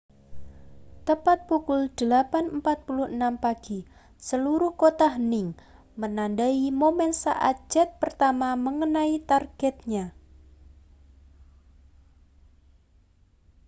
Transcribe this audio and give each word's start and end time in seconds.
tepat 1.07 1.39
pukul 1.49 1.79
08.46 1.93 3.37
pagi 3.45 3.79
seluruh 4.27 4.73
kota 4.81 5.07
hening 5.15 5.49
menandai 6.01 6.59
momen 6.81 7.11
saat 7.23 7.55
jet 7.73 7.89
pertama 8.01 8.49
mengenai 8.65 9.13
targetnya 9.29 10.05